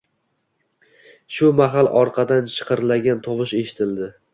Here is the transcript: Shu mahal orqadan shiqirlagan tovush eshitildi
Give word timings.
Shu 1.37 1.51
mahal 1.61 1.93
orqadan 2.03 2.51
shiqirlagan 2.59 3.25
tovush 3.31 3.61
eshitildi 3.65 4.15